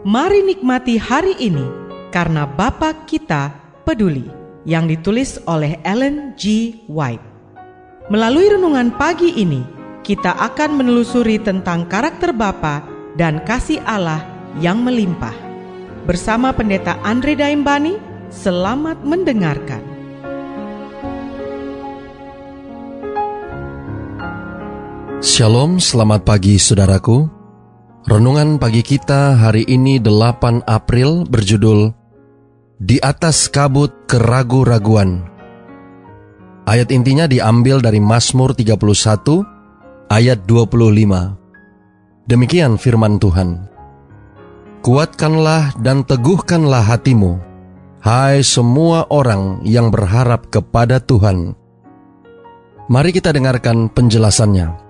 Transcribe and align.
Mari 0.00 0.40
nikmati 0.40 0.96
hari 0.96 1.36
ini 1.36 1.60
karena 2.08 2.48
Bapa 2.48 3.04
kita 3.04 3.52
peduli 3.84 4.32
yang 4.64 4.88
ditulis 4.88 5.36
oleh 5.44 5.76
Ellen 5.84 6.32
G. 6.40 6.72
White. 6.88 7.20
Melalui 8.08 8.48
renungan 8.48 8.96
pagi 8.96 9.28
ini, 9.36 9.60
kita 10.00 10.40
akan 10.40 10.80
menelusuri 10.80 11.36
tentang 11.36 11.84
karakter 11.84 12.32
Bapa 12.32 12.80
dan 13.20 13.44
kasih 13.44 13.84
Allah 13.84 14.24
yang 14.56 14.80
melimpah. 14.80 15.36
Bersama 16.08 16.56
Pendeta 16.56 16.96
Andre 17.04 17.36
Daimbani, 17.36 18.00
selamat 18.32 19.04
mendengarkan. 19.04 19.84
Shalom, 25.20 25.76
selamat 25.76 26.24
pagi 26.24 26.56
saudaraku. 26.56 27.39
Renungan 28.00 28.56
pagi 28.56 28.80
kita 28.80 29.36
hari 29.36 29.68
ini 29.68 30.00
8 30.00 30.64
April 30.64 31.28
berjudul 31.28 31.92
Di 32.80 32.96
atas 32.96 33.52
kabut 33.52 33.92
keragu-raguan. 34.08 35.28
Ayat 36.64 36.88
intinya 36.96 37.28
diambil 37.28 37.84
dari 37.84 38.00
Mazmur 38.00 38.56
31 38.56 39.44
ayat 40.08 40.48
25. 40.48 42.24
Demikian 42.24 42.80
firman 42.80 43.20
Tuhan. 43.20 43.68
Kuatkanlah 44.80 45.76
dan 45.84 46.00
teguhkanlah 46.00 46.80
hatimu, 46.80 47.36
hai 48.00 48.40
semua 48.40 49.12
orang 49.12 49.60
yang 49.60 49.92
berharap 49.92 50.48
kepada 50.48 51.04
Tuhan. 51.04 51.52
Mari 52.88 53.12
kita 53.12 53.36
dengarkan 53.36 53.92
penjelasannya. 53.92 54.89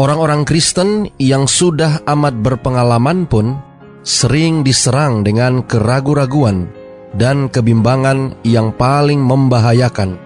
Orang-orang 0.00 0.48
Kristen 0.48 1.12
yang 1.20 1.44
sudah 1.44 2.00
amat 2.08 2.40
berpengalaman 2.40 3.28
pun 3.28 3.60
sering 4.00 4.64
diserang 4.64 5.20
dengan 5.20 5.60
keragu-raguan 5.62 6.72
dan 7.12 7.52
kebimbangan 7.52 8.40
yang 8.40 8.72
paling 8.72 9.20
membahayakan. 9.20 10.16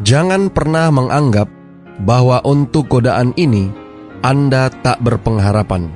Jangan 0.00 0.48
pernah 0.48 0.88
menganggap 0.88 1.52
bahwa 2.00 2.40
untuk 2.48 2.88
godaan 2.88 3.36
ini 3.36 3.68
Anda 4.24 4.72
tak 4.72 5.04
berpengharapan. 5.04 5.92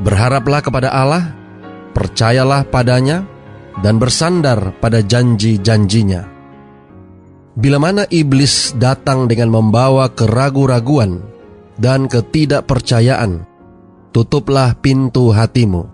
Berharaplah 0.00 0.60
kepada 0.64 0.88
Allah, 0.88 1.36
percayalah 1.92 2.64
padanya, 2.64 3.28
dan 3.84 4.00
bersandar 4.00 4.72
pada 4.80 5.04
janji-janjinya. 5.04 6.32
Bila 7.52 7.76
mana 7.76 8.08
iblis 8.08 8.72
datang 8.80 9.28
dengan 9.28 9.52
membawa 9.52 10.08
keragu-raguan, 10.08 11.31
dan 11.78 12.08
ketidakpercayaan. 12.08 13.48
Tutuplah 14.12 14.76
pintu 14.76 15.32
hatimu. 15.32 15.88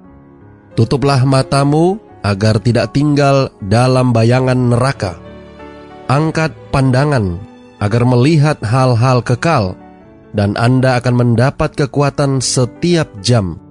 Tutuplah 0.74 1.22
matamu 1.22 1.98
agar 2.22 2.58
tidak 2.58 2.90
tinggal 2.94 3.54
dalam 3.62 4.10
bayangan 4.10 4.74
neraka. 4.74 5.18
Angkat 6.10 6.54
pandangan 6.74 7.38
agar 7.78 8.02
melihat 8.02 8.58
hal-hal 8.62 9.22
kekal, 9.22 9.78
dan 10.34 10.58
Anda 10.58 10.98
akan 10.98 11.14
mendapat 11.14 11.78
kekuatan 11.78 12.42
setiap 12.42 13.08
jam. 13.22 13.62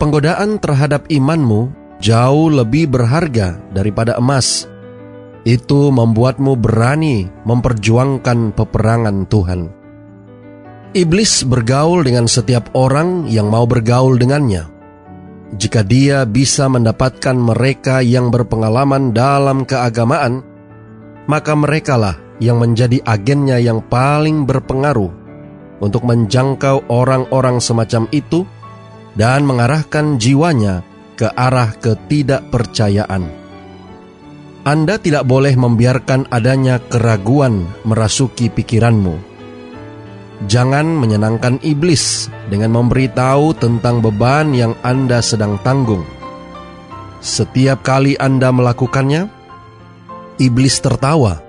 Penggodaan 0.00 0.60
terhadap 0.60 1.08
imanmu 1.08 1.72
jauh 2.00 2.48
lebih 2.52 2.88
berharga 2.88 3.60
daripada 3.72 4.16
emas. 4.16 4.68
Itu 5.46 5.94
membuatmu 5.94 6.58
berani 6.58 7.30
memperjuangkan 7.46 8.56
peperangan 8.56 9.30
Tuhan. 9.30 9.75
Iblis 10.96 11.44
bergaul 11.44 12.08
dengan 12.08 12.24
setiap 12.24 12.72
orang 12.72 13.28
yang 13.28 13.52
mau 13.52 13.68
bergaul 13.68 14.16
dengannya. 14.16 14.64
Jika 15.52 15.84
dia 15.84 16.24
bisa 16.24 16.72
mendapatkan 16.72 17.36
mereka 17.36 18.00
yang 18.00 18.32
berpengalaman 18.32 19.12
dalam 19.12 19.68
keagamaan, 19.68 20.40
maka 21.28 21.52
merekalah 21.52 22.16
yang 22.40 22.56
menjadi 22.64 23.04
agennya 23.04 23.60
yang 23.60 23.84
paling 23.84 24.48
berpengaruh 24.48 25.12
untuk 25.84 26.00
menjangkau 26.08 26.88
orang-orang 26.88 27.60
semacam 27.60 28.08
itu 28.08 28.48
dan 29.20 29.44
mengarahkan 29.44 30.16
jiwanya 30.16 30.80
ke 31.12 31.28
arah 31.28 31.76
ketidakpercayaan. 31.76 33.28
Anda 34.64 34.96
tidak 34.96 35.28
boleh 35.28 35.60
membiarkan 35.60 36.32
adanya 36.32 36.80
keraguan 36.80 37.68
merasuki 37.84 38.48
pikiranmu 38.48 39.35
Jangan 40.44 40.84
menyenangkan 41.00 41.64
iblis 41.64 42.28
dengan 42.52 42.76
memberitahu 42.76 43.56
tentang 43.56 44.04
beban 44.04 44.52
yang 44.52 44.76
Anda 44.84 45.24
sedang 45.24 45.56
tanggung. 45.64 46.04
Setiap 47.24 47.80
kali 47.80 48.20
Anda 48.20 48.52
melakukannya, 48.52 49.32
iblis 50.36 50.84
tertawa 50.84 51.40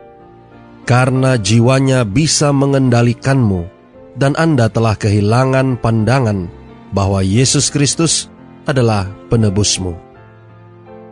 karena 0.87 1.35
jiwanya 1.35 2.07
bisa 2.07 2.55
mengendalikanmu 2.55 3.67
dan 4.15 4.39
Anda 4.39 4.71
telah 4.71 4.95
kehilangan 4.95 5.83
pandangan 5.83 6.47
bahwa 6.95 7.19
Yesus 7.19 7.67
Kristus 7.67 8.31
adalah 8.63 9.11
penebusmu. 9.27 9.99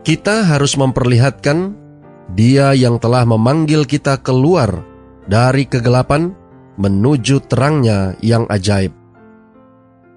Kita 0.07 0.47
harus 0.47 0.79
memperlihatkan 0.79 1.83
Dia 2.25 2.73
yang 2.73 2.97
telah 2.97 3.21
memanggil 3.27 3.85
kita 3.85 4.17
keluar 4.23 4.81
dari 5.29 5.69
kegelapan 5.69 6.33
menuju 6.75 7.47
terangnya 7.47 8.15
yang 8.19 8.47
ajaib. 8.51 8.91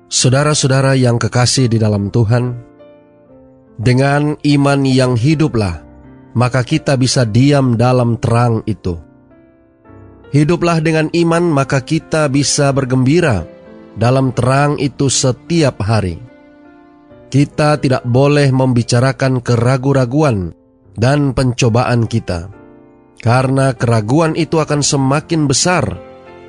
Saudara-saudara 0.08 0.96
yang 0.96 1.20
kekasih 1.20 1.68
di 1.68 1.76
dalam 1.76 2.08
Tuhan, 2.08 2.56
dengan 3.78 4.34
iman 4.40 4.80
yang 4.82 5.14
hiduplah, 5.14 5.84
maka 6.34 6.64
kita 6.64 6.98
bisa 6.98 7.28
diam 7.28 7.78
dalam 7.78 8.18
terang 8.18 8.64
itu. 8.64 8.98
Hiduplah 10.34 10.80
dengan 10.80 11.12
iman, 11.12 11.44
maka 11.48 11.84
kita 11.84 12.28
bisa 12.28 12.72
bergembira 12.72 13.44
dalam 13.96 14.32
terang 14.32 14.76
itu 14.80 15.12
setiap 15.12 15.80
hari. 15.84 16.20
Kita 17.28 17.76
tidak 17.76 18.08
boleh 18.08 18.48
membicarakan 18.48 19.44
keragu-raguan 19.44 20.56
dan 20.96 21.36
pencobaan 21.36 22.08
kita, 22.08 22.48
karena 23.20 23.76
keraguan 23.76 24.32
itu 24.34 24.56
akan 24.56 24.80
semakin 24.80 25.44
besar 25.44 26.07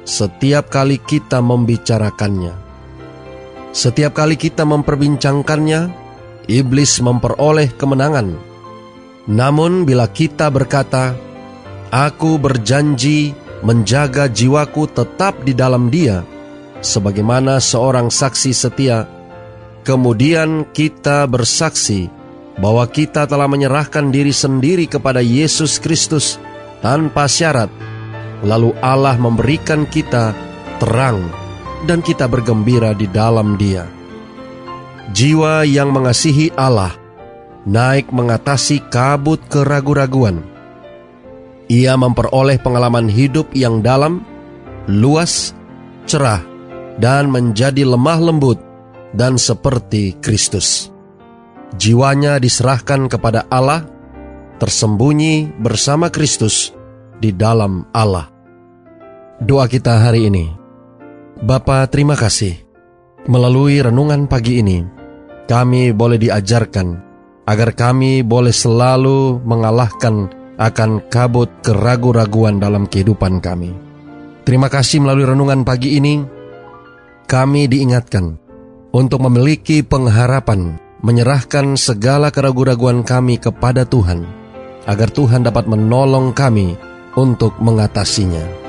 setiap 0.10 0.74
kali 0.74 0.98
kita 0.98 1.38
membicarakannya. 1.38 2.58
Setiap 3.70 4.18
kali 4.18 4.34
kita 4.42 4.66
memperbincangkannya, 4.66 5.94
iblis 6.50 6.98
memperoleh 6.98 7.70
kemenangan. 7.78 8.34
Namun 9.30 9.86
bila 9.86 10.10
kita 10.10 10.50
berkata, 10.50 11.14
Aku 11.94 12.42
berjanji 12.42 13.38
menjaga 13.62 14.26
jiwaku 14.26 14.90
tetap 14.90 15.46
di 15.46 15.54
dalam 15.54 15.94
dia, 15.94 16.26
sebagaimana 16.82 17.62
seorang 17.62 18.10
saksi 18.10 18.50
setia, 18.54 19.06
kemudian 19.86 20.70
kita 20.74 21.30
bersaksi 21.30 22.10
bahwa 22.58 22.86
kita 22.90 23.30
telah 23.30 23.46
menyerahkan 23.46 24.10
diri 24.10 24.34
sendiri 24.34 24.90
kepada 24.90 25.22
Yesus 25.22 25.78
Kristus 25.78 26.42
tanpa 26.82 27.26
syarat, 27.26 27.70
lalu 28.44 28.72
Allah 28.80 29.16
memberikan 29.20 29.84
kita 29.88 30.32
terang 30.80 31.28
dan 31.84 32.00
kita 32.04 32.28
bergembira 32.28 32.96
di 32.96 33.08
dalam 33.08 33.60
Dia. 33.60 33.88
Jiwa 35.10 35.66
yang 35.66 35.90
mengasihi 35.90 36.54
Allah 36.54 36.94
naik 37.68 38.14
mengatasi 38.14 38.88
kabut 38.88 39.42
keragu-raguan. 39.52 40.46
Ia 41.70 41.94
memperoleh 42.00 42.58
pengalaman 42.58 43.06
hidup 43.06 43.54
yang 43.54 43.86
dalam, 43.86 44.26
luas, 44.90 45.54
cerah, 46.10 46.42
dan 46.98 47.30
menjadi 47.30 47.86
lemah 47.86 48.20
lembut 48.20 48.58
dan 49.14 49.38
seperti 49.38 50.18
Kristus. 50.18 50.90
Jiwanya 51.78 52.42
diserahkan 52.42 53.06
kepada 53.06 53.46
Allah, 53.54 53.86
tersembunyi 54.58 55.62
bersama 55.62 56.10
Kristus 56.10 56.74
di 57.22 57.30
dalam 57.30 57.86
Allah. 57.94 58.39
Doa 59.40 59.72
kita 59.72 60.04
hari 60.04 60.28
ini. 60.28 60.52
Bapa, 61.40 61.88
terima 61.88 62.20
kasih. 62.20 62.60
Melalui 63.24 63.80
renungan 63.80 64.28
pagi 64.28 64.60
ini, 64.60 64.84
kami 65.48 65.96
boleh 65.96 66.20
diajarkan 66.20 67.00
agar 67.48 67.72
kami 67.72 68.20
boleh 68.20 68.52
selalu 68.52 69.40
mengalahkan 69.48 70.28
akan 70.60 71.08
kabut 71.08 71.48
keragu-raguan 71.64 72.60
dalam 72.60 72.84
kehidupan 72.84 73.40
kami. 73.40 73.72
Terima 74.44 74.68
kasih 74.68 75.08
melalui 75.08 75.32
renungan 75.32 75.64
pagi 75.64 75.96
ini, 75.96 76.20
kami 77.24 77.72
diingatkan 77.72 78.36
untuk 78.92 79.24
memiliki 79.24 79.88
pengharapan, 79.88 80.76
menyerahkan 81.00 81.80
segala 81.80 82.28
keraguan-raguan 82.28 83.08
kami 83.08 83.40
kepada 83.40 83.88
Tuhan, 83.88 84.28
agar 84.84 85.08
Tuhan 85.16 85.48
dapat 85.48 85.64
menolong 85.64 86.36
kami 86.36 86.76
untuk 87.16 87.56
mengatasinya. 87.64 88.69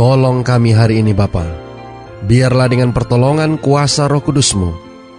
Tolong 0.00 0.40
kami 0.40 0.72
hari 0.72 1.04
ini 1.04 1.12
Bapa. 1.12 1.44
Biarlah 2.24 2.72
dengan 2.72 2.88
pertolongan 2.88 3.60
kuasa 3.60 4.08
roh 4.08 4.24
kudusmu, 4.24 4.72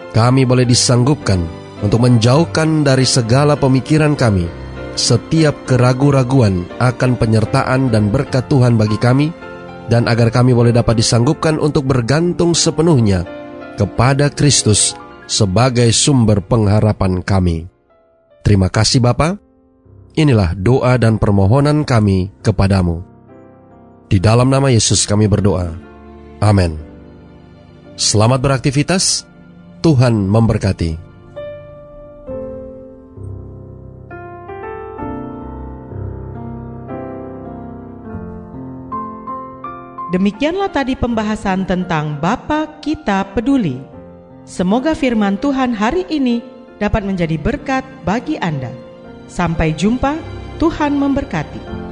kami 0.09 0.41
boleh 0.41 0.65
disanggupkan 0.65 1.37
untuk 1.85 2.01
menjauhkan 2.01 2.81
dari 2.81 3.05
segala 3.05 3.53
pemikiran 3.53 4.17
kami 4.17 4.49
setiap 4.97 5.69
keraguan-raguan 5.69 6.65
akan 6.81 7.13
penyertaan 7.13 7.93
dan 7.93 8.09
berkat 8.09 8.49
Tuhan 8.49 8.73
bagi 8.73 8.97
kami, 8.97 9.29
dan 9.85 10.09
agar 10.09 10.33
kami 10.33 10.49
boleh 10.49 10.73
dapat 10.73 10.97
disanggupkan 10.97 11.61
untuk 11.61 11.85
bergantung 11.85 12.57
sepenuhnya 12.57 13.21
kepada 13.77 14.33
Kristus 14.33 14.97
sebagai 15.29 15.93
sumber 15.93 16.41
pengharapan 16.41 17.21
kami. 17.21 17.69
Terima 18.41 18.65
kasih 18.73 18.97
Bapa. 18.97 19.37
Inilah 20.17 20.57
doa 20.57 20.97
dan 20.97 21.21
permohonan 21.21 21.85
kami 21.85 22.33
kepadamu. 22.41 23.10
Di 24.11 24.19
dalam 24.19 24.51
nama 24.51 24.67
Yesus 24.67 25.07
kami 25.07 25.23
berdoa. 25.23 25.71
Amin. 26.43 26.75
Selamat 27.95 28.43
beraktivitas. 28.43 29.23
Tuhan 29.79 30.27
memberkati. 30.27 30.99
Demikianlah 40.11 40.67
tadi 40.75 40.99
pembahasan 40.99 41.63
tentang 41.63 42.19
Bapa 42.19 42.83
Kita 42.83 43.23
Peduli. 43.31 43.79
Semoga 44.43 44.91
firman 44.91 45.39
Tuhan 45.39 45.71
hari 45.71 46.03
ini 46.11 46.43
dapat 46.83 47.07
menjadi 47.07 47.39
berkat 47.39 47.87
bagi 48.03 48.35
Anda. 48.43 48.75
Sampai 49.31 49.71
jumpa, 49.71 50.19
Tuhan 50.59 50.99
memberkati. 50.99 51.90